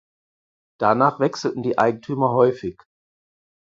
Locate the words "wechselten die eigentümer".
1.19-2.31